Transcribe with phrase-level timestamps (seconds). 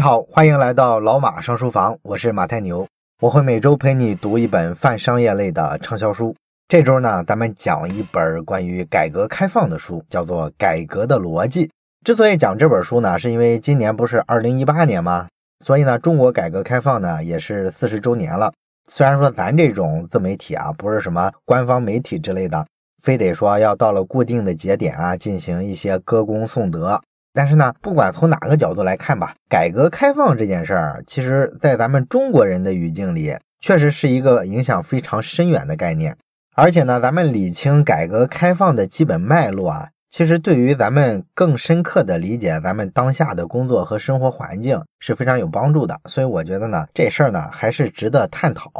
[0.00, 2.86] 好，欢迎来到老马上书房，我是马太牛，
[3.20, 6.34] 我会每周陪你读一本泛商业类的畅销书。
[6.68, 11.66] 这周呢，咱们讲一本关于改革开放的书，叫做《改革的逻辑》。
[12.02, 15.28] 之所以讲这本书呢，是因为今年不是二零一八年吗？
[15.62, 18.50] 所以呢，中国改革开放呢也是四十周年了。
[18.90, 22.66] 虽然说咱这种自媒体啊，不是什么官方媒体之类的，
[23.02, 26.98] 非得说要到了固定的节点啊，进行一些歌功颂德。
[27.32, 36.16] 但是呢，不管从哪个角度来看吧，改革开放这件事儿，其实在咱们中国人的语境里，确实是一个影响非常深远的概念。
[36.56, 46.00] 而且呢，咱们理清改革开放的基本脉络啊，其实对于咱们更深刻的理解咱们当下的工作和生活环境是非常有帮助的。
[46.06, 48.70] 所以我觉得呢，这事儿呢还是值得探讨。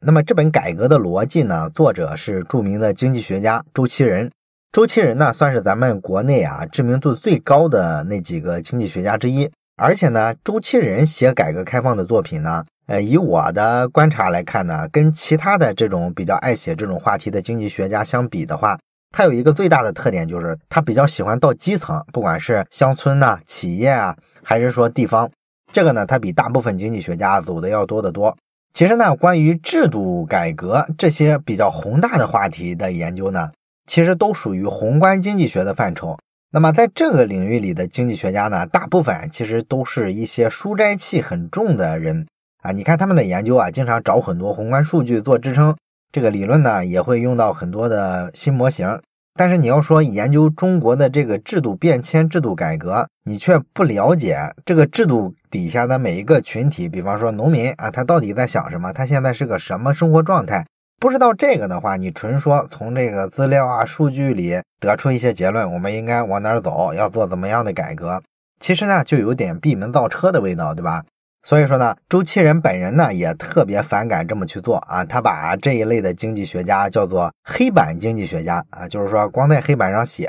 [0.00, 4.30] 那么这本改革的逻辑呢，作者是著名的经济学家周其仁。
[4.72, 9.50] 周其仁呢，算是咱们国内啊知名度最高的那几个经济学家之一。
[9.76, 18.78] 而且呢，周其仁写改革开放的作品呢，呃，以我的观察来看呢，跟其他的这种比较爱写这种话题的经济学家相比的话，
[19.14, 25.30] 他有一个最大的特点，就是他比较喜欢到基层，不管是乡村呐、企业啊，还是说地方，
[25.72, 28.36] 这个呢，他比大部分经济学家走的要多得多。
[28.72, 33.50] 其实呢，关于制度改革这些比较宏大的话题的研究呢。
[33.86, 36.18] 其实都属于宏观经济学的范畴。
[36.52, 42.26] 那么在这个领域里的经济学家呢，大部分其实都是一些书斋气很重的人
[42.62, 42.72] 啊。
[42.72, 45.76] 你看他们的研究啊，经常找很多宏观数据做支撑，
[46.12, 49.00] 这个理论呢也会用到很多的新模型。
[49.38, 58.94] 但是你要说研究中国的这个制度变迁、制度改革，你却不了解这个制度底下的每一个群体，比方说农民啊，他到底在想什么？
[58.94, 60.64] 他现在是个什么生活状态？
[60.98, 68.22] 不知道这个的话，你纯说从这个资料啊、数据里得出一些结论，我们应该往哪儿走，要做怎么样的改革，
[68.58, 71.04] 其实呢就有点闭门造车的味道，对吧？
[71.42, 80.28] 所以说呢，周其仁本人呢也特别反感这么去做啊，他把这一类的经济学家叫做黑板经济学家啊，就是说光在黑板上写，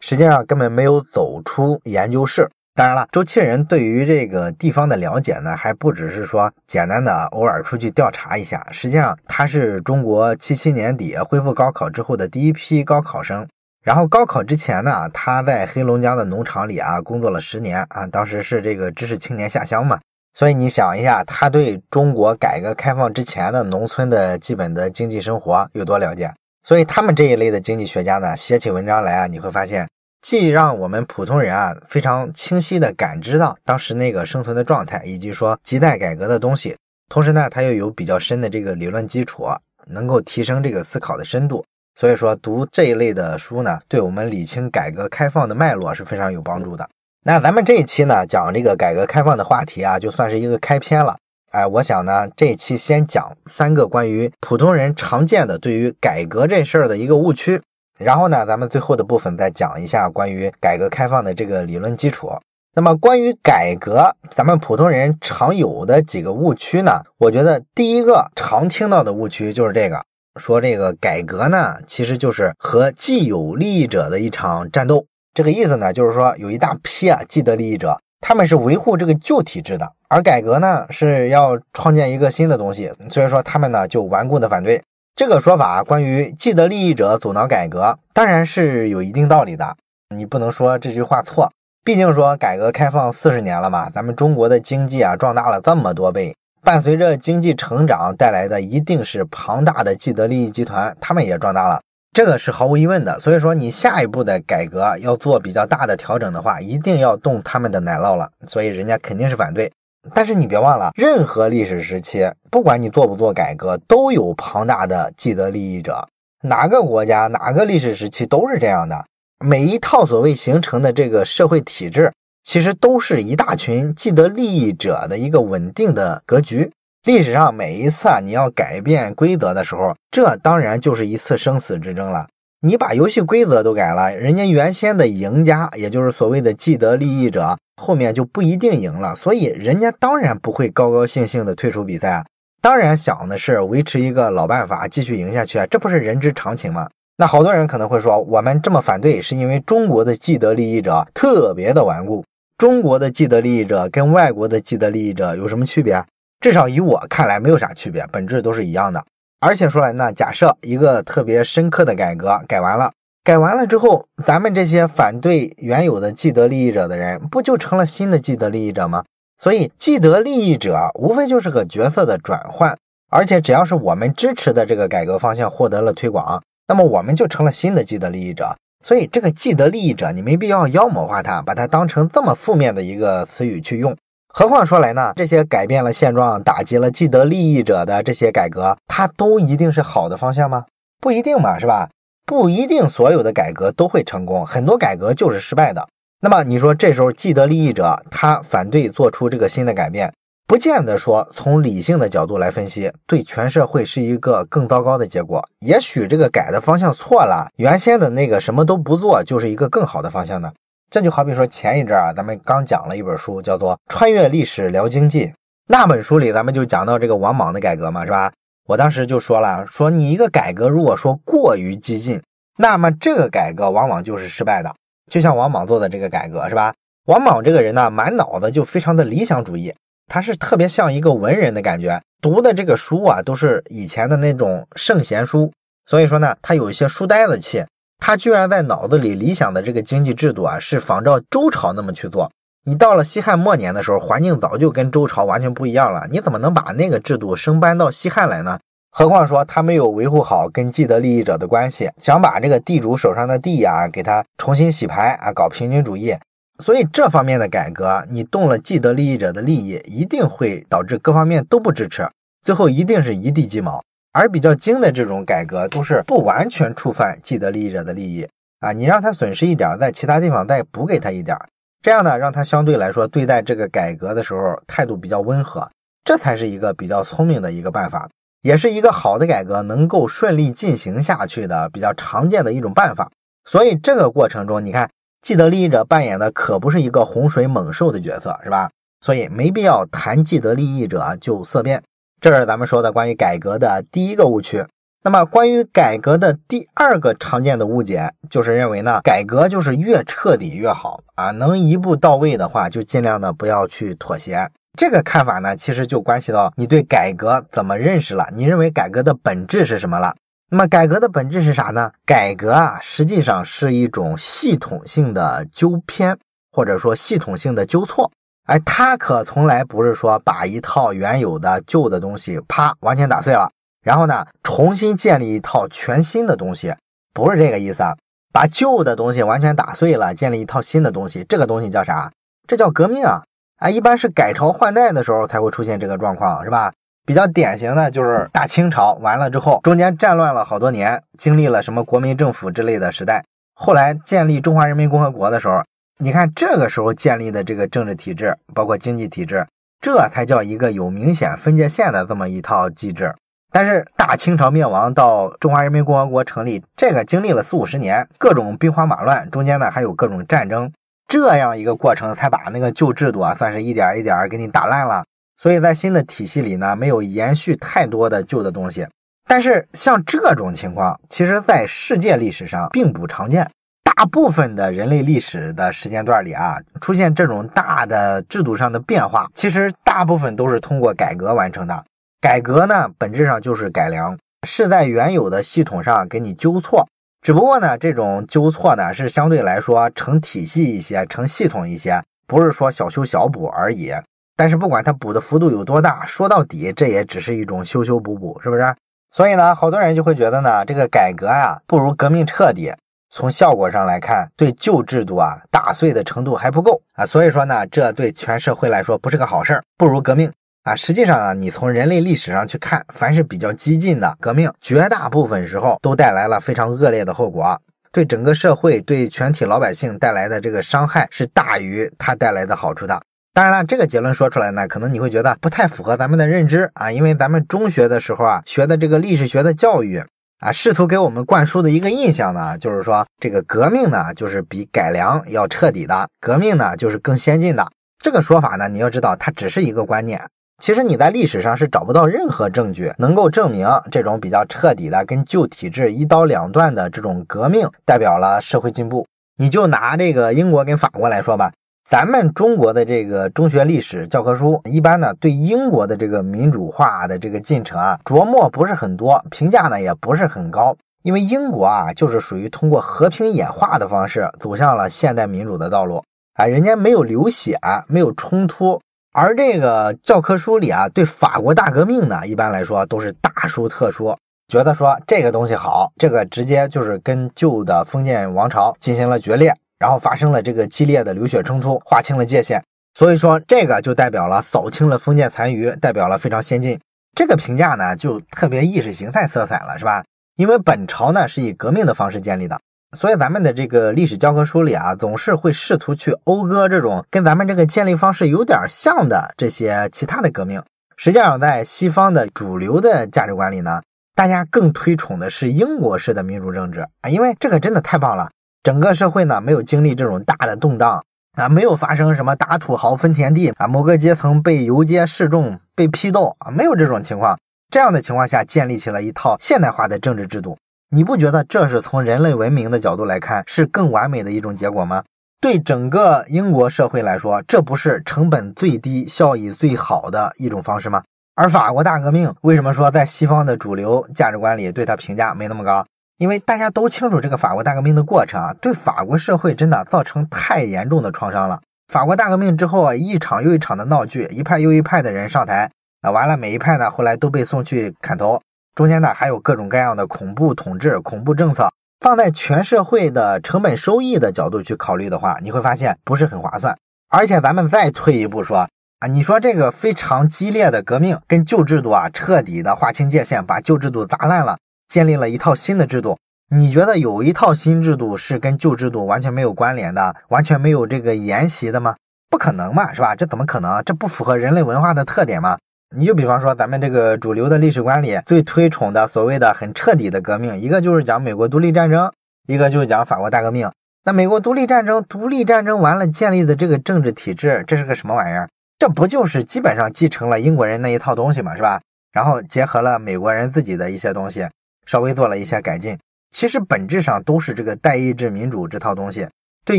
[0.00, 2.50] 实际上根本没有走出研究室。
[2.80, 8.66] 当然了，周其仁对于这个地方的了解呢，还不只是说简单的偶尔出去调查一下。
[8.72, 13.46] 实际上，他是中国七七年底恢复高考之后的第一批高考生。
[13.84, 20.00] 然后高考之前呢，他在黑龙江的农场里啊工作了十年啊，当时是这个知识青年下乡嘛。
[20.32, 26.32] 所以你想一下，他对中国改革开放之前的农村的基本的经济生活有多了解？
[26.66, 29.86] 所以他们这一类的经济学家呢，写起文章来啊，你会发现。
[30.20, 36.76] 既让我们普通人啊非常清晰地感知到当时那个生存的状态，以及说亟待改革的东西，
[37.08, 39.46] 同时呢，它又有比较深的这个理论基础，
[39.86, 41.64] 能够提升这个思考的深度。
[41.98, 46.88] 所以说，读这一类的书呢，对我们理清改革开放的脉络是非常有帮助的。
[47.24, 51.16] 那咱们这一期呢，讲这个改革开放的话题啊，就算是一个开篇了。
[51.50, 57.60] 哎，我想呢，这一期先讲三个关于普通人常见的对于改革这事儿的一个误区。
[58.00, 62.30] 然后呢，咱们最后的部分再讲一下关于改革开放的这个理论基础。
[62.74, 67.02] 那么关于改革，咱们普通人常有的几个误区呢？
[67.18, 70.00] 我觉得第一个常听到的误区就是这个，
[70.40, 75.04] 说这个改革呢，其实就是和既有利益者的一场战斗。
[75.34, 84.80] 这个意思呢，就是说有一大批啊既得利益者，他们是维护这个旧体制的，而改革呢是要创建一个新的东西，所以说他们呢就顽固的反对。
[85.20, 89.76] 这个说法关于既得利益者阻挠改革，当然是有一定道理的。
[90.16, 91.52] 你不能说这句话错，
[91.84, 101.82] 毕竟说改革开放四十年了嘛，咱们中国的经济啊壮大了这么多倍，伴随着经济成长带来的一定是庞大的既得利益集团，他们也壮大了，
[102.14, 103.20] 这个是毫无疑问的。
[103.20, 109.70] 所以说你下一步的改革要做比较大的调整的话，一定要动他们的奶酪了，所以人家肯定是反对。
[110.14, 116.08] 但是你别忘了，任何历史时期，不管你做不做改革，都有庞大的既得利益者。
[116.42, 119.04] 哪个国家、哪个历史时期都是这样的。
[119.44, 122.12] 每一套所谓形成的这个社会体制，
[122.42, 126.70] 其实都是一大群既得利益者的一个稳定的格局。
[127.04, 132.26] 历史上每一次啊，你要改变规则的时候，这当然就是一次生死之争了。
[132.62, 142.22] 你把游戏规则都改了，人家原先的赢家，也就是所谓的既得利益者，后面就不一定赢了，所以人家当然不会高高兴兴的退出比赛，
[142.60, 146.86] 当然想的是维持一个老办法，继续赢下去啊，这不是人之常情吗？
[147.16, 152.22] 那好多人可能会说，我们这么反对，是因为中国的既得利益者特别的顽固。
[152.58, 156.04] 中国的既得利益者跟外国的既得利益者有什么区别？
[156.40, 159.02] 至少以我看来，没有啥区别，本质都是一样的。
[159.40, 169.04] 而且说来呢，假设一个特别深刻的改革改完了，改完了之后，咱们这些反对原有的既得利益者的人，不就成了新的既得利益者吗？
[169.38, 172.76] 所以既得利益者无非就是个角色的转换，
[173.10, 178.56] 而且只要是我们支持的这个改革方向获得了推广，那么我们就成了新的既得利益者。
[178.82, 183.94] 所以这个既得利益者，你没必要妖魔化它，把它当成这么负面的一个词语去用。
[184.32, 190.64] 何况说来呢，这些改变了现状、打击了既得利益者的这些改革，它都一定是好的方向吗？
[191.00, 191.90] 不一定嘛，是吧？
[192.30, 195.88] 不一定所有的改革都会成功，很多改革就是失败的。
[196.20, 200.12] 那么你说这时候既得利益者他反对做出这个新的改变？
[200.46, 205.44] 不见得说从理性的角度来分析，对全社会是一个更糟糕的结果。
[205.58, 210.52] 也许这个改的方向错了，原先的那个什么都不做就是一个更好的方向呢。
[210.88, 215.26] 这就好比说前一阵啊，咱们刚讲了一本书，叫做《穿越历史聊经济》。
[215.66, 218.30] 那本书里咱们就讲到这个王莽的改革嘛，是吧？
[218.70, 222.22] 我当时就说了，说你一个改革如果说过于激进，
[222.56, 224.72] 那么这个改革往往就是失败的。
[225.10, 226.72] 就像王莽做的这个改革，是吧？
[227.06, 229.74] 王莽这个人呢，满脑子就非常的理想主义。
[230.06, 235.52] 他是特别像一个文人的感觉，读的这个书啊，都是以前的那种圣贤书，
[235.86, 237.64] 所以说呢，他有一些书呆子气。
[237.98, 242.30] 他居然在脑子里理想的这个经济制度啊，是仿照周朝那么去做。
[242.64, 248.58] 你到了西汉末年的时候，环境早就跟周朝完全不一样了，你怎么能把那个制度生搬到西汉来呢？
[248.92, 256.14] 何况说他没有维护好跟既得利益者的关系，想把这个地主手上的地啊，给他重新洗牌啊，搞平均主义。
[256.58, 262.06] 所以这方面的改革，你动了既得利益者的利益，一定会导致各方面都不支持，
[262.42, 263.82] 最后一定是一地鸡毛。
[264.12, 268.28] 而比较精的这种改革，都是不完全触犯既得利益者的利益
[268.58, 271.38] 啊，你让他损失一点，在其他地方再补给他一点，
[271.82, 275.70] 这样呢，让他相对来说对待这个改革的时候态度比较温和，
[276.04, 278.10] 这才是一个比较聪明的一个办法，
[278.42, 283.10] 也是一个好的改革能够顺利进行下去的比较常见的一种办法。
[283.44, 284.90] 所以这个过程中，你看。
[285.22, 288.70] 既得利益者扮演的可不是一个洪水猛兽的角色，是吧？
[289.02, 291.82] 所以没必要谈既得利益者就色变。
[292.22, 294.64] 这是咱们说的关于改革的第一个误区。
[295.02, 304.50] 那么关于改革的第二个常见的误解，就是认为呢，改革就是越彻底越好啊，能一步到位的话，就尽量的不要去妥协。
[304.78, 310.14] 这个看法呢，其实就关系到你对改革怎么认识了，你认为改革的本质是什么了。
[310.50, 311.92] 那么改革的本质是啥呢？
[312.04, 316.18] 改革啊，实际上是一种系统性的纠偏，
[316.52, 318.12] 或者说系统性的纠错。
[318.46, 323.50] 哎，它可从来不是说把一套原有的旧的东西啪完全打碎了，
[323.82, 326.74] 然后呢重新建立一套全新的东西，
[327.12, 327.96] 不是这个意思啊。
[328.32, 332.12] 把旧的东西完全打碎了，建立一套新的东西，这个东西叫啥？
[332.46, 333.24] 这叫革命啊！
[333.56, 336.72] 啊，一般是改朝换代的时候才会出现这个状况，是吧？
[337.04, 343.24] 比较典型的就是大清朝完了之后，中间战乱了好多年，经历了什么国民政府之类的时代。
[343.54, 345.64] 后来建立中华人民共和国的时候，
[345.98, 349.44] 你看这个时候建立的这个政治体制，包括经济体制，
[349.80, 353.16] 这才叫一个有明显分界线的这么一套机制。
[353.52, 360.72] 但是大清朝灭亡到中华人民共和国成立，这个经历了四五十年，各种兵荒马乱，中间呢还有各种战争，
[361.08, 365.04] 这样一个过程才把那个旧制度啊，算是一点一点给你打烂了。
[365.36, 368.86] 所以在新的体系里呢，没有延续太多的旧的东西。
[369.26, 373.50] 但是像这种情况，其实在世界历史上并不常见。
[373.82, 381.84] 大部分的人类历史的时间段里啊，出现这种大的制度上的变化，其实大部分都是通过改革完成的。
[382.20, 386.86] 改革呢，本质上就是改良，是在原有的系统上给你纠错。
[387.22, 393.94] 只不过呢，这种纠错呢，是相对来说成体系一些，成系统一些，不是说小修小补而已。
[394.36, 398.74] 但是不管它补的幅度有多大，说到底这也只是一种修修补补，是不是？
[399.10, 402.70] 所以呢，好多人就会觉得呢，这个改革呀不如革命彻底。
[403.12, 407.04] 从效果上来看，对旧制度啊打碎的程度还不够啊。
[407.04, 410.30] 所以说呢，这对全社会来说不是个好事儿，不如革命
[410.62, 410.74] 啊。
[410.74, 417.60] 实际上呢，你从人类历史上去看，凡是比较激进的革命，绝大部分时候都带来了非常恶劣的后果，
[417.92, 423.00] 对整个社会、对全体老百姓带来的这个伤害是大于它带来的好处的。
[423.32, 430.02] 当然了，这个结论说出来呢，可能你会觉得不太符合咱们的认知啊，因为咱们中学的时候啊学的这个历史学的教育
[430.40, 437.64] 啊，试图给我们灌输的一个印象呢，就是说这个革命呢就是比改良要彻底的，革命呢就是更先进的。
[438.02, 440.20] 这个说法呢，你要知道它只是一个观念，
[440.60, 449.06] 其实你在历史上是找不到任何证据能够证明这种比较彻底的跟旧体制一刀两断的这种革命代表了社会进步。
[449.38, 451.50] 你就拿这个英国跟法国来说吧。
[451.88, 460.76] 咱们中国的这个中学历史教科书，一般呢对英国的这个民主化的这个进程啊琢磨不是很多，评价呢也不是很高。
[461.02, 468.78] 因为英国啊就是属于通过和平演化的方式走向了现代民主的道路啊，人家没有流血，没有冲突，
[469.12, 482.62] 而这个教科书里啊，对法国大革命呢，一般来说都是大书特书，觉得说这个东西好，这个直接就是跟旧的封建王朝进行了决裂，然后发生了这个激烈的流血冲突，划清了界限。
[482.96, 486.78] 所以说这个就代表了扫清了封建残余，代表了非常先进。
[487.16, 490.04] 这个评价呢，就特别意识形态色彩了，是吧？
[490.36, 492.60] 因为本朝呢是以革命的方式建立的。
[492.96, 500.62] 所以咱们的这个历史教科书里啊，总是会试图去讴歌这种跟咱们这个建立方式有点像的这些其他的革命。
[500.96, 503.82] 实际上，在西方的主流的价值观里呢，
[504.14, 508.30] 大家更推崇的是英国式的民主政治啊，因为这个真的太棒了。
[508.62, 511.04] 整个社会呢没有经历这种大的动荡
[511.38, 517.38] 啊，没有发生什么打土豪分田地啊，某个阶层被游街示众、被批斗啊，没有这种情况。
[517.70, 520.58] 这样的情况下，建立起了一套现代化的政治制度。
[520.92, 525.04] 你不觉得这是从人类文明的角度来看是更完美的一种结果吗？
[525.40, 531.04] 对整个英国社会来说，这不是成本最低、效益最好的一种方式吗？
[531.36, 535.86] 而法国大革命为什么说在西方的主流价值观里对它评价没那么高？
[536.18, 541.60] 因为大家都清楚这个法国大革命的过程啊，对法国社会真的造成太严重的创伤了。
[541.86, 545.70] 法国大革命之后啊，一场又一场的闹剧，一派又一派的人上台
[546.02, 548.42] 啊，完了每一派呢后来都被送去砍头。
[548.74, 556.76] 中间呢还有各种各样的恐怖统治、恐怖政策，放在全社会的成本收益的角度去考虑的话，你会发现不是很划算。
[557.08, 558.68] 而且咱们再退一步说
[559.00, 564.58] 啊，你说这个非常激烈的革命跟旧制度啊彻底的划清界限，把旧制度砸烂了，
[564.88, 566.18] 建立了一套新的制度。
[566.52, 571.96] 你觉得有一套新制度是跟旧制度完全没有关联的，完全没有这个沿袭的吗？
[572.28, 573.14] 不可能嘛，是吧？
[573.14, 573.82] 这怎么可能？
[573.84, 575.58] 这不符合人类文化的特点吗？
[575.96, 582.12] 你就比方说，咱们这个主流的历史观里最推崇的所谓的很彻底的革命，一个就是讲美国独立战争，
[582.46, 583.72] 一个就是讲法国大革命。
[584.04, 588.48] 那美国独立战争，独立战争完了建立的这个政治体制，这是个什么玩意儿？
[588.78, 591.80] 这不就是基本上继承了英国人那一套东西嘛，是吧？
[592.12, 594.48] 然后结合了美国人自己的一些东西，
[594.86, 595.98] 稍微做了一些改进，
[596.30, 599.28] 其实本质上都是这个代议制民主这套东西。
[599.64, 599.78] 对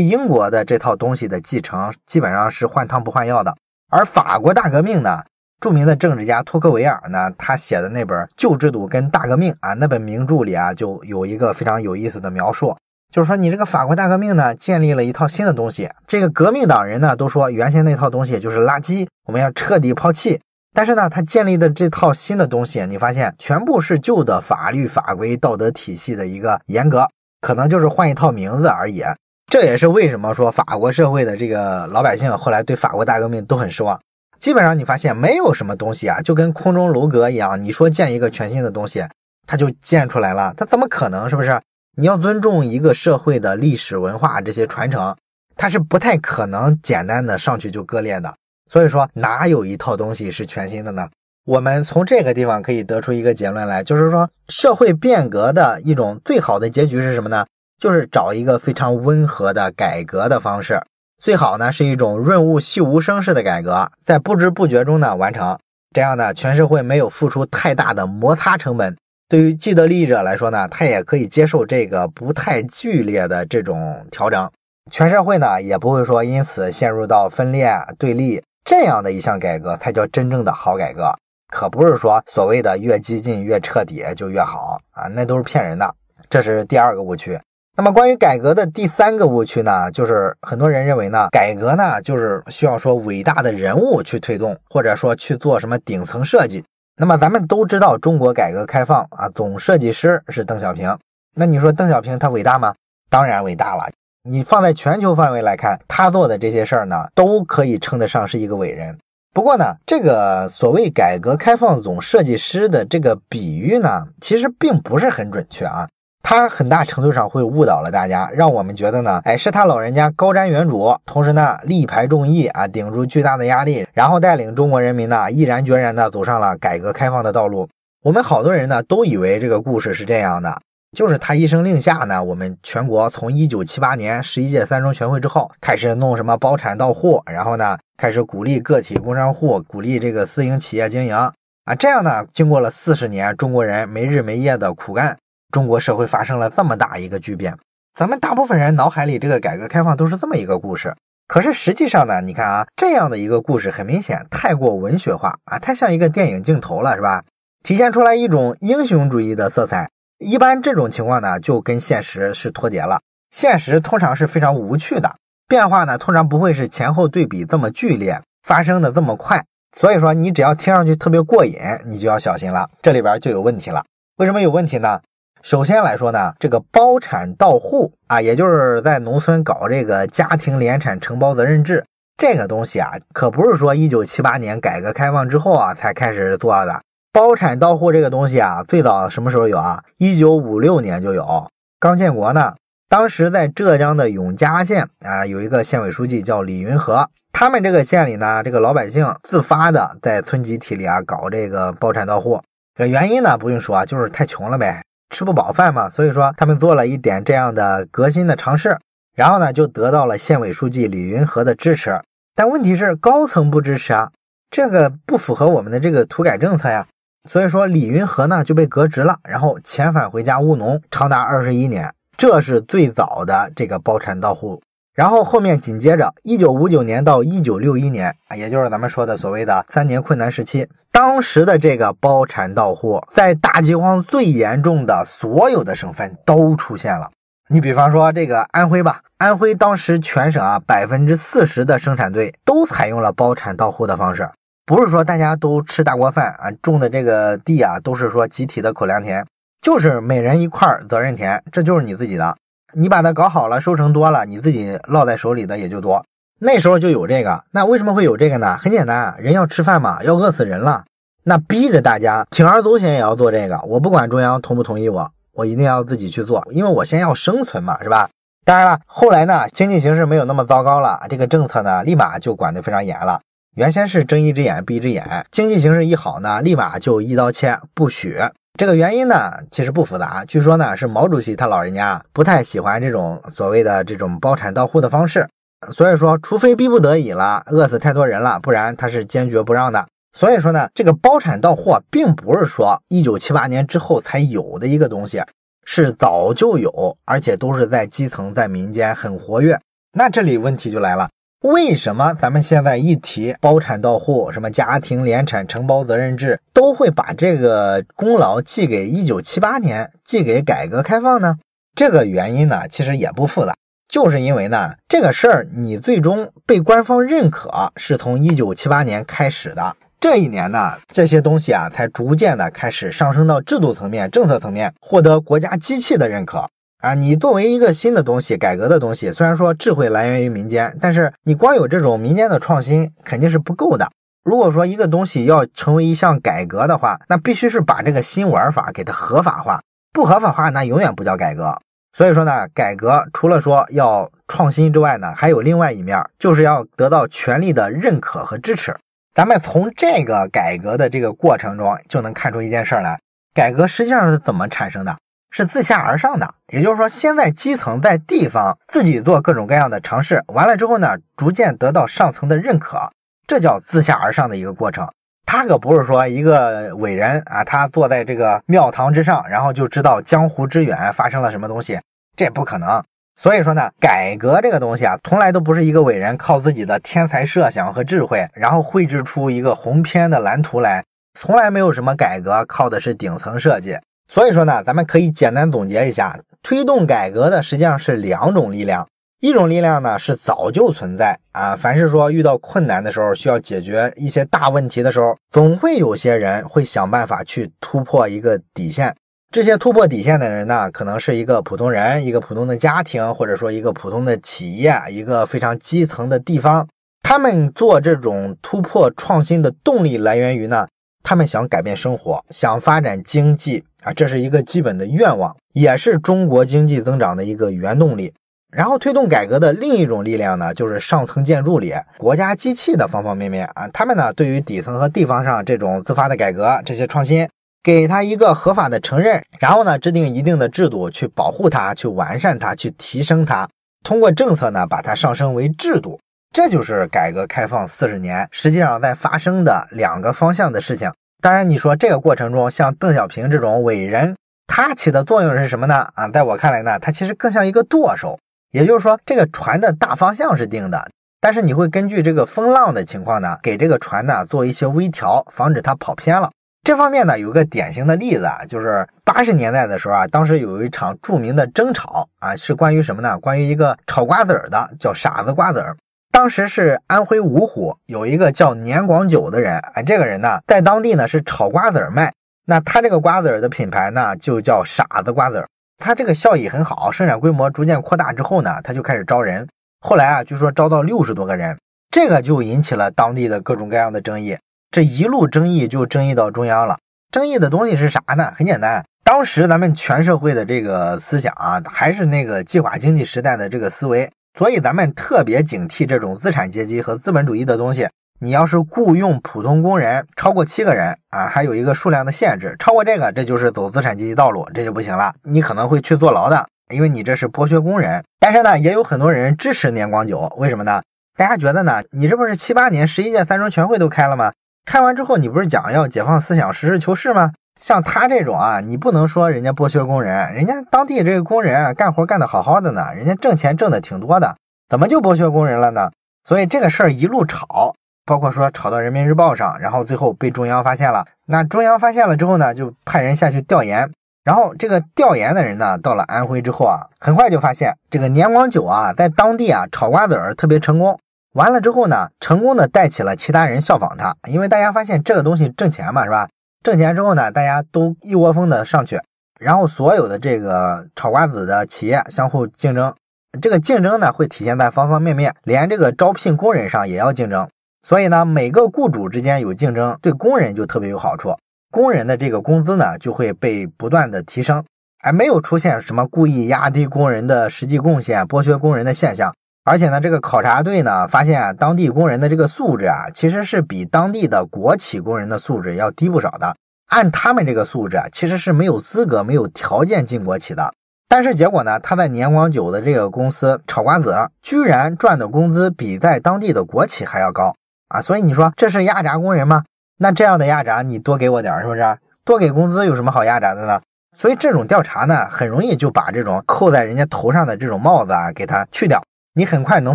[0.00, 3.56] 英国的这套东西的继承，基本上是换汤不换药的。
[3.90, 5.24] 而法国大革命呢？
[5.62, 12.76] 著名的政治家托克维尔呢，他写的那本《旧制度跟大革命》啊，那本名著里啊，就有一个非常有意思的描述，
[13.14, 15.88] 就是说你这个法国大革命呢，建立了一套新的东西。
[16.04, 20.40] 这个革命党人呢，都说原先那套东西就是垃圾，我们要彻底抛弃。
[20.74, 27.06] 但是呢，他建立的这套新的东西，你发现全部是旧的法律法规、道德体系的一个严格，
[27.40, 29.04] 可能就是换一套名字而已。
[29.46, 34.00] 这也是为什么说法国社会的这个老百姓后来对法国大革命都很失望。
[34.42, 39.06] 基本上你发现没有什么东西啊，就跟空中楼阁一样，你说建一个全新的东西，
[39.46, 41.30] 它就建出来了，它怎么可能？
[41.30, 41.60] 是不是？
[41.96, 45.16] 你要尊重一个社会的历史文化这些传承，
[45.54, 48.34] 它是不太可能简单的上去就割裂的。
[48.68, 51.08] 所以说，哪有一套东西是全新的呢？
[51.44, 57.46] 我们从这个地方可以得出一个结论来，就是说，社会变革的一种最好的结局是什么呢？
[57.78, 60.80] 就是找一个非常温和的改革的方式。
[61.22, 65.56] 最好呢是一种润物细无声式的改革，在不知不觉中呢完成，
[65.94, 68.96] 这样呢全社会没有付出太大的摩擦成本。
[69.28, 74.50] 对于既得利益者来说呢，他也可以接受这个不太剧烈的这种调整，
[74.90, 78.42] 全社会呢也不会说因此陷入到分裂对立。
[78.64, 81.14] 这样的一项改革才叫真正的好改革，
[81.52, 85.94] 可不是说所谓的越激进越彻底就越好啊，那都是骗人的。
[86.28, 87.38] 这是第二个误区。
[87.74, 96.62] 那么，关于改革的第三个误区呢，就是很多人认为呢，改革呢就是需要说伟大的人物去推动，或者说去做什么顶层设计。
[96.98, 100.94] 那么咱们都知道，中国改革开放啊，总设计师是邓小平。
[101.34, 102.74] 那你说邓小平他伟大吗？
[103.08, 103.90] 当然伟大了。
[104.28, 108.98] 你放在全球范围来看，他做的这些事儿呢，都可以称得上是一个伟人。
[109.32, 115.88] 不过呢，这个所谓改革开放总设计师的这个比喻呢，其实并不是很准确啊。
[116.22, 127.68] 他很大程度上会误导了大家，让我们觉得呢，哎，是他老人家高瞻远瞩，同时呢，力排众议啊，顶住巨大的压力，然后带领中国人民呢，毅然决然的走上了改革开放的道路。
[128.02, 130.60] 我们好多人呢，都以为这个故事是这样的，
[130.96, 145.16] 就是他一声令下呢，我们全国从一九七八年十一届三中全会之后，开始弄什么包产到户，然后呢，开始鼓励个体工商户，鼓励这个私营企业经营啊，这样呢，经过了四十年，中国人没日没夜的苦干。
[145.52, 147.56] 中国社会发生了这么大一个巨变，
[147.94, 150.96] 咱们大部分人脑海里这个改革开放都是这么一个故事。
[151.28, 157.22] 可是实际上呢，你看啊，这样的一个故事很明显太过文学化啊，太像一个电影镜头了，是吧？
[157.62, 159.88] 体现出来一种英雄主义的色彩。
[160.18, 163.00] 一般这种情况呢，就跟现实是脱节了。
[163.30, 165.16] 现实通常是非常无趣的，
[165.46, 168.20] 变化呢通常不会是前后对比这么剧烈。
[168.42, 169.44] 发生的这么快。
[169.70, 171.56] 所以说，你只要听上去特别过瘾，
[171.86, 173.84] 你就要小心了，这里边就有问题了。
[174.16, 175.00] 为什么有问题呢？
[175.42, 181.84] 首先来说呢，这个包产到户啊，也就是在农村搞这个家庭联产承包责任制，
[182.16, 186.80] 这个东西啊，可不是说一九七八年改革开放之后啊才开始做的。
[187.12, 189.82] 包产到户这个东西啊，最早什么时候有啊？
[189.98, 191.48] 一九五六年就有，
[191.80, 192.54] 刚建国呢。
[192.88, 202.40] 当时在浙江的永嘉县啊，有一个县委书记叫李云和，他们这个县里呢，这个老百姓自发的在村集体里啊搞这个包产到户。
[202.76, 204.84] 这原因呢，不用说，就是太穷了呗。
[205.12, 208.78] 吃不饱饭嘛，所以说他们做了一点这样的革新的尝试，
[209.14, 212.00] 然后呢就得到了县委书记李云和的支持。
[212.34, 214.10] 但问题是高层不支持啊，
[214.50, 216.88] 这个不符合我们的这个土改政策呀。
[217.28, 221.94] 所以说李云和呢就被革职了，然后遣返回家务农长达二十一年。
[222.16, 224.62] 这是最早的这个包产到户。
[224.94, 230.68] 然后后面紧接着一九五九年到一九六一年啊，也就是咱们说的所谓的三年困难时期。
[230.92, 237.10] 当时的这个包产到户，在大饥荒最严重的所有的省份都出现了。
[237.48, 244.28] 你比方说这个安徽吧，安徽当时全省啊百分之四十的生产队都采用了包产到户的方式，
[244.66, 249.26] 不是说大家都吃大锅饭啊，种的这个地啊都是说集体的口粮田，
[249.62, 252.36] 就是每人一块责任田，这就是你自己的，
[252.74, 256.04] 你把它搞好了，收成多了，你自己落在手里的也就多。
[256.38, 258.56] 那时候就有这个，那为什么会有这个呢？
[258.56, 260.84] 很简单啊，人要吃饭嘛，要饿死人了，
[261.24, 263.60] 那逼着大家铤而走险也要做这个。
[263.68, 268.10] 我不管中央同不同意我，我一定要自己去做，因为我先要生存嘛，是吧？
[268.44, 273.20] 当然了，后来呢，经济形势没有那么糟糕了，这个政策呢，立马就管得非常严了。
[273.54, 278.18] 原先是睁一只眼闭一只眼，经济形势一好呢，立马就一刀切，不许。
[278.58, 285.26] 这个原因呢，其实不复杂，据说呢，是毛主席他老人家不太喜欢这种所谓的这种包产到户的方式。
[285.72, 289.86] 所以说，除非逼不得已了，饿死太多人了，不然他是坚决不让的。
[290.12, 295.22] 所以说呢，这个包产到户并不是说一九七八年之后才有的一个东西，
[295.64, 299.58] 是早就有，而且都是在基层、在民间很活跃。
[299.92, 301.08] 那这里问题就来了，
[301.42, 311.38] 为什么咱们现在一提包产到户，什么家庭联产承包责任制，都会把这个功劳记给一九七八年，记给改革开放呢？
[311.74, 313.54] 这个原因呢，其实也不复杂。
[313.88, 319.74] 就是因为呢，这个事儿你最终被官方认可，是从一九七八年开始的。
[319.98, 326.48] 这一年呢，这些东西啊，才逐渐的开始上升到制度层面、政策层面，获得国家机器的认可
[326.82, 326.94] 啊。
[326.94, 333.88] 你作为一个新的东西、改革的东西，虽然说智慧来源于民间，但是你光有这种民间的创新肯定是不够的。
[334.22, 341.58] 如果说一个东西要成为一项改革的话，那必须是把这个新玩法给它合法化，不合法化那永远不叫改革。
[341.92, 348.76] 所以说呢，改革除了说要创新之外呢，还有另外一面，就是要得到权力的认可和支持。
[349.14, 352.98] 咱们从这个改革的这个过程中就能看出一件事来：
[353.34, 354.96] 改革实际上是怎么产生的？
[355.32, 356.34] 是自下而上的。
[356.52, 362.92] 也就是说，先在基层在地方自己做各种各样的尝试，完了之后呢，逐渐得到上层的认可，
[363.26, 364.88] 这叫自下而上的一个过程。
[365.24, 371.80] 他可不是说一个伟人啊，他坐在这个庙堂之上，然后就知道江湖之远发生了什么东西，
[372.14, 372.84] 这不可能。
[373.18, 380.84] 所以说呢，改革这个东西啊，从来都不是一个伟人靠自己的天才设想和智慧，然后绘制出一个鸿篇的蓝图来，
[381.18, 383.78] 从来没有什么改革靠的是顶层设计。
[384.08, 388.86] 所以说呢，咱们可以简单总结一下，推动改革的实际上是两种力量。
[389.20, 398.94] 一种力量呢是早就存在啊，凡是说遇到困难的时候，需要解决一些大问题的时候，总会有些人会想办法去突破一个底线。
[399.30, 406.68] 这些突破底线的人呢，可能是一个普通人、一个普通的家庭，或者说一个普通的企业、一个非常基层的地方。
[407.02, 410.66] 他们做这种突破创新的动力来源于呢，
[411.04, 418.12] 他们想改变生活，想发展经济啊，这是一个基本的愿望，也是中国经济增长的一个原动力。
[418.54, 427.26] 然后推动改革的另一种力量呢，就是上层建筑里国家机器的方方面面啊，他们呢对于底层和地方上这种自发的改革、这些创新，
[427.62, 433.48] 给他一个合法的承认，然后呢制定一定的制度去保护它、去完善它、去提升它，
[433.82, 435.98] 通过政策呢把它上升为制度，
[436.34, 440.92] 这就是改革开放四十年实际上在发生的两个方向的事情。
[441.22, 444.16] 当然，你说这个过程中，像邓小平这种伟人，
[444.48, 445.86] 他起的作用是什么呢？
[445.94, 448.18] 啊，在我看来呢，他其实更像一个舵手。
[448.50, 456.32] 也就是说，这个船的大方向是定的，但是你会根据这个风浪的情况呢，给这个船呢做一些微调，防止它跑偏了。
[456.64, 463.16] 这方面呢，有个典型的例子啊，就是八十年代的时候啊，当时有一场著名的争吵啊，是关于什么呢？
[463.20, 465.76] 关于一个炒瓜子儿的，叫傻子瓜子儿。
[466.12, 472.12] 当时是安徽芜湖有一个叫年广久的人，哎，这个人呢在当地呢是炒瓜子儿卖。
[472.44, 475.48] 那他这个瓜子儿的品牌呢就叫傻子瓜子儿。
[475.78, 479.48] 他这个效益很好，生产规模逐渐扩大之后呢，他就开始招人。
[479.80, 481.58] 后来啊，据说招到六十多个人，
[481.90, 484.36] 这个就引起了当地的各种各样的争议。
[484.70, 486.76] 这一路争议就争议到中央了。
[487.10, 488.34] 争议的东西是啥呢？
[488.36, 494.12] 很简单，当时咱们全社会的这个思想啊，还是那个计划经济时代的这个思维。
[494.38, 497.88] 所以咱们特别警惕这种资产阶级和资本主义的东西。
[498.20, 508.04] 你要是雇佣普通工人超过七个人啊，还有一个数量的限制，超过这个，这就是走资产阶级道路，这就不行了，你可能会去坐牢的，因为你这是剥削工人。
[508.20, 510.82] 但是呢，也有很多人支持年广久，为什么呢？
[511.16, 511.82] 大家觉得呢？
[511.90, 514.32] 你这不是七八年十一届三中全会都开了吗？
[514.64, 517.32] 开完之后，你不是讲要解放思想、实事求是吗？
[517.62, 524.36] 像他这种啊，你不能说人家剥削工人，人家当地这个工人啊干活干得好好的呢，人家挣钱挣的挺多的，
[524.68, 525.92] 怎么就剥削工人了呢？
[526.24, 531.06] 所以这个事儿一路吵，包括说吵到人民日报上，然后最后被中央发现了。
[531.26, 533.92] 那中央发现了之后呢，就派人下去调研。
[534.24, 540.98] 然后这个调研的人呢，到了安徽之后啊，很快就发现这个年广久啊，在当地啊炒瓜子儿特别成功。
[541.32, 546.28] 完了之后呢，成功的带起了其他人效仿他，因为大家发现这个东西挣钱嘛，是吧？
[546.62, 549.00] 挣钱之后呢，大家都一窝蜂的上去，
[549.40, 552.94] 然后所有的这个炒瓜子的企业相互竞争，
[553.40, 557.48] 这个竞争呢会体现在方方面面，连这个招聘工人上也要竞争。
[557.84, 561.36] 所以呢，每个雇主之间有竞争，对工人就特别有好处，
[561.72, 564.64] 工人的这个工资呢就会被不断的提升，
[564.98, 569.34] 还没有出现什么故意压低工人的实际贡献、剥削工人的现象。
[569.64, 576.56] 而且呢，这个考察队呢发现啊，当地工人的这个素质啊，其实是比当地的国企工人的素质要低不少的。
[576.88, 580.74] 按他们这个素质啊，其实是没有资格、没有条件进国企的。
[581.08, 587.54] 但是结果呢，他在年广久的这个公司炒瓜子，居然赚的工资比在当地的国企还要高
[587.88, 588.00] 啊！
[588.00, 589.64] 所以你说这是压榨工人吗？
[589.98, 591.98] 那这样的压榨，你多给我点是不是？
[592.24, 593.80] 多给工资有什么好压榨的呢？
[594.16, 599.02] 所以这种调查呢，很容易就把这种扣在人家头上的这种帽子啊，给它去掉。
[599.34, 599.94] 你很快能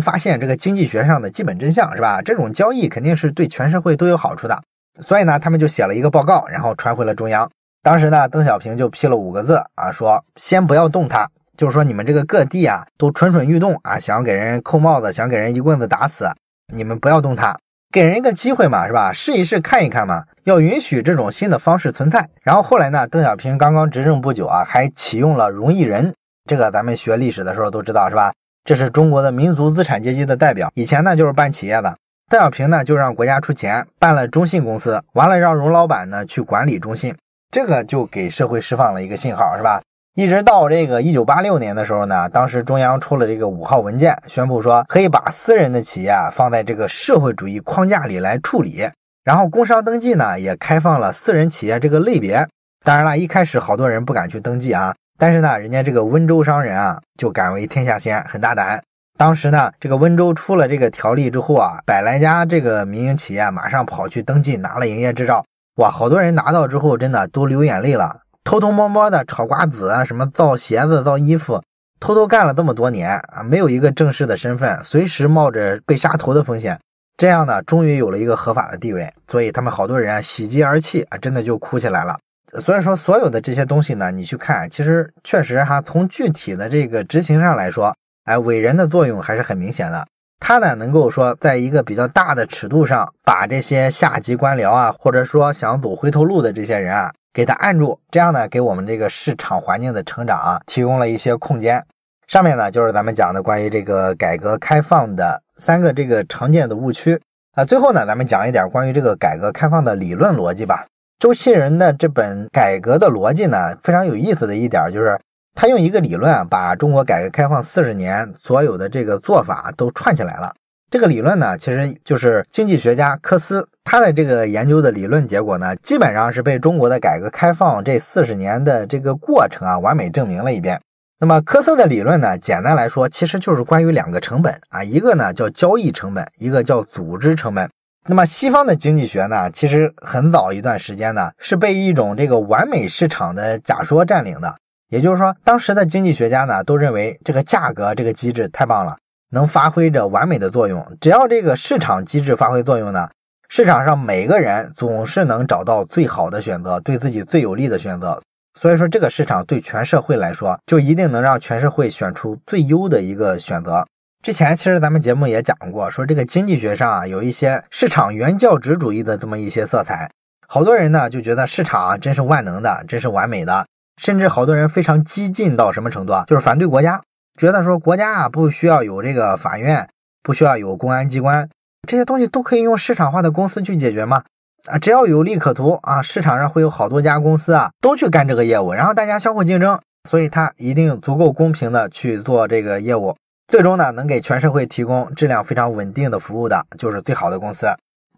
[0.00, 2.20] 发现这个经济学上的基本真相，是吧？
[2.20, 4.60] 这种交易肯定是对全社会都有好处的，
[5.00, 7.48] 所以呢，他们就写了一个报告，然后传回了中央。
[7.80, 16.28] 当时呢，邓小平就批了五个字啊，说先不要动他，就是说你们这个各地啊都蠢蠢欲动啊，想给人扣帽子，想给人一棍子打死，
[16.74, 17.56] 你们不要动他，
[17.92, 19.12] 给人一个机会嘛，是吧？
[19.12, 22.28] 试一试看一看嘛，要允许这种新的方式存在。
[22.42, 26.12] 然后后来呢，邓小平刚刚执政不久啊，还启用了荣毅仁，
[26.44, 28.32] 这个咱们学历史的时候都知道，是吧？
[28.68, 31.96] 这是中国的民族资产阶级的代表，以前呢就是办企业的。
[32.28, 37.16] 邓小平呢就让国家出钱办了中信公司，完了让荣老板呢去管理中信，
[37.50, 39.80] 这个就给社会释放了一个信号，是吧？
[40.16, 48.86] 一直到这个一九八六年的时候呢，当时中央出了这个五号文件，宣布说可以把私人的企业啊放在这个社会主义框架里来处理，
[49.24, 52.46] 然后工商登记呢也开放了私人企业这个类别。
[52.84, 54.94] 当然了，一开始好多人不敢去登记啊。
[55.18, 58.80] 但是呢，人家这个温州商人啊，就敢为天下先，很大胆。
[59.18, 65.44] 当时呢，这个温州出了这个条例之后啊，百来家这个民营企业马上跑去登记，拿了营业执照。
[65.78, 68.20] 哇，好多人拿到之后，真的都流眼泪了。
[68.44, 71.62] 偷偷摸摸的炒瓜子啊，什么造鞋子、造衣服，
[71.98, 76.78] 偷偷干了这么多年啊，没有一个正式的身份，随时冒着被杀头的风险。
[77.16, 82.16] 这样呢，终于有了一个合法的地位，所以他们好多人啊，喜极而泣啊，真的就哭起来了。
[82.60, 90.06] 所以说，所有的这些东西呢，你去看，其实确实哈，从具体的这个执行上来说，哎，伟人的作用还是很明显的。
[90.40, 101.84] 他呢，能够说在一个比较大的尺度上，把这些下级官僚啊，或者说想走回头路的这些人啊，给他按住，这样呢，给我们这个市场环境的成长啊，提供了一些空间。
[102.28, 107.20] 上面呢，就是咱们讲的关于这个改革开放的三个这个常见的误区
[107.54, 107.64] 啊。
[107.64, 110.86] 最后呢，咱们讲一点关于这个改革开放的理论逻辑吧。
[111.18, 115.18] 周其仁的这本改革的逻辑呢，非常有意思的一点就是，
[115.52, 120.54] 他用一个理论把中国改革开放四十年所有的这个做法都串起来了。
[120.88, 130.80] 这个理论呢，其实就是经济学家科斯他的这个研究的理论结果呢，基本上是被中国的改革开放这四十年的这个过程啊完美证明了一遍。
[131.18, 137.68] 那么科斯的理论呢，简单来说，其实就是关于两个成本啊，一个呢叫交易成本，一个叫组织成本。
[138.10, 144.56] 那么西方的经济学呢，其实很早一段时间呢，是被一种这个完美市场的假说占领的。
[144.88, 148.96] 也就是说，当时的经济学家呢，都认为这个价格这个机制太棒了，
[149.30, 150.96] 能发挥着完美的作用。
[151.02, 153.10] 只要这个市场机制发挥作用呢，
[153.50, 158.22] 市场上每个人总是能找到最好的选择，对自己最有利的选择。
[158.58, 163.86] 所以说，这个市场对全社会来说，就一定能让全社会选出最优的一个选择。
[164.20, 170.10] 之前其实咱们节目也讲过，说这个经济学上啊有一些市场原教旨主义的这么一些色彩。
[170.48, 176.24] 好多人呢就觉得市场啊真是万能的，真是完美的，甚至好多人非常激进到什么程度啊？
[176.26, 177.00] 就是反对国家，
[177.38, 179.88] 觉得说国家啊不需要有这个法院，
[180.22, 181.48] 不需要有公安机关，
[181.88, 184.24] 这些东西都可以用市场化的公司去解决吗？
[184.66, 193.16] 啊，只要有利可图啊，市场上会有好多家公司啊都去干这个业务，然后大家相互竞争，所以它一定足够公平的去做这个业务。
[193.48, 197.66] 最终呢，能给全社会提供质量非常稳定的服务的，就是最好的公司。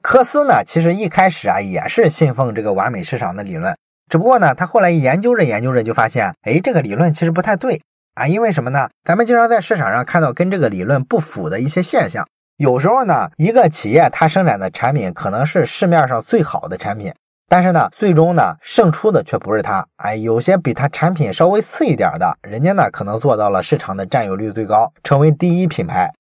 [0.03, 3.77] 科斯呢，其实一开始啊，也是信奉这个完美市场的理论，
[4.09, 7.81] 只不过呢，他后来研究着研究着，就发现，哎，这个理论其实不太对
[8.14, 8.27] 啊。
[8.27, 8.88] 因为什么呢？
[9.05, 12.27] 咱们经常在市场上看到跟这个理论不符的一些现象。
[12.57, 17.14] 有时候呢，一个企业它生产的产品可能是市面上最好的产品。
[17.50, 19.84] 但是呢，最终呢，胜出的却不是他。
[19.96, 26.12] 哎，有些比他产品稍微次一点的，人家呢可能做到了市场的占有率最高，成为第一品牌。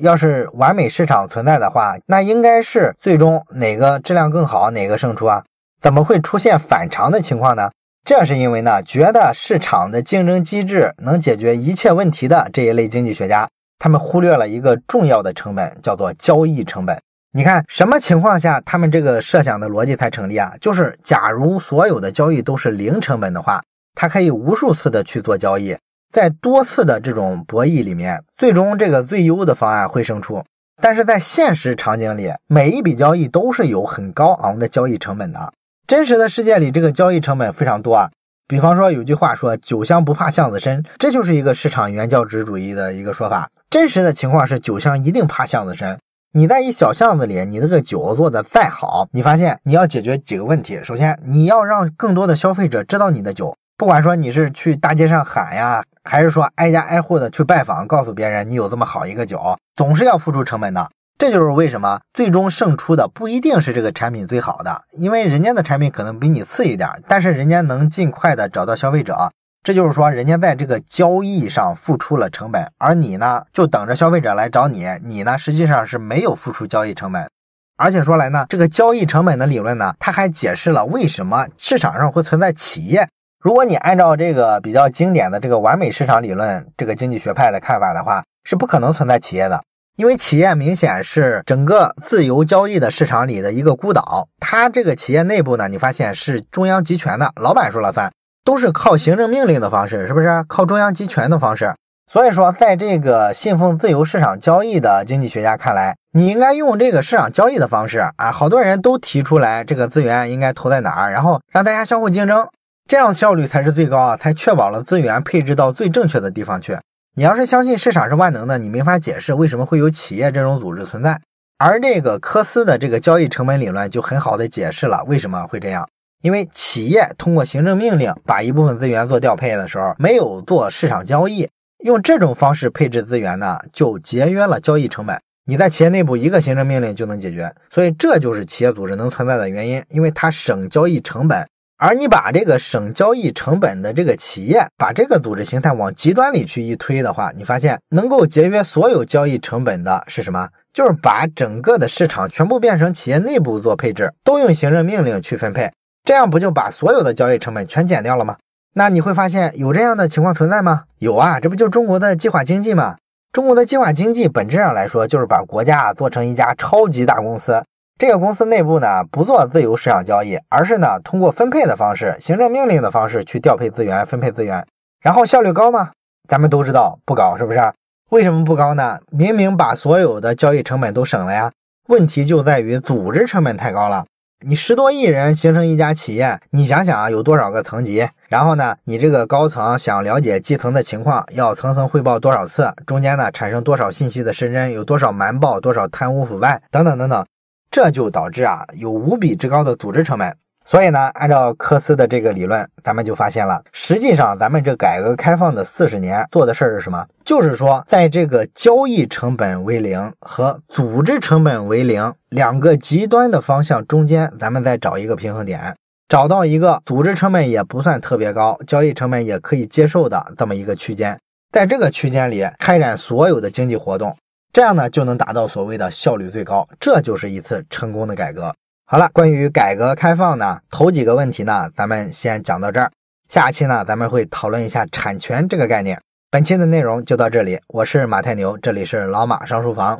[0.00, 5.44] 要是完美市场存在的话，那应该是最终哪个质量更好，哪个胜出啊？
[5.78, 7.70] 怎么会出现反常的情况呢？
[8.02, 13.46] 这是因为呢，觉得市场的竞争机制能解决一切问题的这一类经济学家，
[13.78, 16.98] 他们忽略了一个重要的成本，叫做交易成本。
[17.32, 20.54] 你看什么情况下他们这个设想的逻辑才成立啊？
[20.60, 23.62] 就是假如所有的交易都是零成本的话，
[23.94, 25.76] 他可以无数次的去做交易，
[26.10, 30.42] 在多次的这种博弈里面，最终这个最优的方案会胜出。
[30.80, 35.52] 但是在现实场景里，每一笔交易都是有很高昂的交易成本的。
[35.86, 38.10] 真实的世界里，这个交易成本非常多啊。
[38.46, 43.50] 比方说有句话说“酒香不怕巷子深”，这就是一个市场原教旨主义的一个说法。
[43.68, 45.98] 真实的情况是，酒香一定怕巷子深。
[46.32, 50.78] 你在一小巷子里，你这个酒做的再好，你发现你要解决几个问题。
[50.84, 59.40] 首先，你要让更多的消费者知道你的酒，不管说你是去大街上喊呀，还是说挨家挨户的去拜访，告诉别人你有这么好一个酒，
[59.74, 60.90] 总是要付出成本的。
[61.16, 69.32] 这就是为什么最终胜出的不一定是这个产品最好的，因为人家的产品可能比你次一点，但是人家能尽快的找到消费者。
[69.68, 74.86] 这就是说，人家在这个交易上付出了成本，而你呢，就等着消费者来找你。
[75.04, 77.28] 你呢，实际上是没有付出交易成本。
[77.76, 83.06] 而且说来呢，这个交易成本的理论呢，它还解释了为什么市场上会存在企业。
[83.44, 89.62] 如果你按照这个比较经典的这个完美市场理论这个经济学派的看法的话，是不可能存在企业的，
[89.98, 94.28] 因为企业明显是整个自由交易的市场里的一个孤岛。
[94.40, 98.10] 它这个企业内部呢，你发现是中央集权的，老板说了算。
[98.48, 101.74] 都是靠行政命令的方式，是不是靠中央集权的方式？
[102.10, 108.32] 所以说，在这个信奉自由市场交易的经济学家看来，你应该用这个市场交易的方式啊。
[108.32, 112.48] 好多人都提出来，这个资源应该投在哪儿，然后让大家相互竞争，
[112.88, 116.78] 这样效率才是最高啊，才确保了资源配置到最正确的地方去。
[117.16, 121.20] 你要是相信市场是万能的，你没法解释为什么会有企业这种组织存在。
[121.58, 125.86] 而这个科斯的这个交易成本理论就很好的解释了为什么会这样。
[126.22, 131.48] 因为企业通过行政命令把一部分资源做调配的时候，没有做市场交易，
[131.84, 135.20] 用这种方式配置资源呢，就节约了交易成本。
[135.46, 141.48] 你在企业内部一个行政命令就能解决，所以这就是企业组织能存在的原因，因为它省交易成本。
[141.80, 150.48] 而你把这个省交易成本的这个企业，把这个组织形态往极端里去一推的话，你发现能够节约所有交易成本的是什么？
[150.74, 155.70] 就是把整个的市场全部变成企业内部做配置，都用行政命令去分配。
[156.08, 158.38] 这样不就把所有的交易成本全减掉了吗？
[158.72, 160.84] 那你会发现有这样的情况存在吗？
[161.00, 162.96] 有啊，这不就中国的计划经济吗？
[163.30, 167.62] 中国的计划经济本质上来说就是把国家做成一家超级大公司，
[167.98, 174.66] 这个公司内部呢不做自由市场交易，而是呢通过分配的方式、行政命令的方式去调配资源、分配资源，
[175.02, 175.90] 然后效率高吗？
[176.26, 177.60] 咱们都知道不高，是不是？
[178.08, 178.98] 为什么不高呢？
[179.10, 181.52] 明明把所有的交易成本都省了呀，
[181.88, 184.06] 问题就在于组织成本太高了。
[184.46, 188.08] 你十多亿人形成一家企业，你想想啊，有多少个层级？
[188.28, 192.72] 然后呢，你这个高层想了解基层的情况，要层层汇报多少次？
[192.86, 194.70] 中间呢，产生多少信息的失真？
[194.70, 195.58] 有多少瞒报？
[195.58, 196.62] 多少贪污腐败？
[196.70, 197.26] 等等等等，
[197.68, 200.36] 这就导致啊，有无比之高的组织成本。
[200.70, 207.06] 所以呢，按照科斯的这个理论，咱们就发现了，实际上咱们这改革开放的四十年做的事儿是什么？
[207.24, 215.74] 就是说，在这个交易成本为零和组织成本为零两个极端的方向中间，咱们再找一个平衡点，
[216.06, 221.18] 找到一个组织成本也不算特别高，交易成本也可以接受的这么一个区间，
[221.50, 224.14] 在这个区间里开展所有的经济活动，
[224.52, 228.54] 这样呢就能达到所谓的效率最高，这就是一次成功的改革。
[228.90, 232.90] 好了，关于改革开放呢，头几个问题呢，咱们先讲到这儿。
[233.28, 236.00] 下期呢，咱们会讨论一下产权这个概念。
[236.30, 239.94] 本期的内容就到这里，我是马太牛，这里是老马上书房。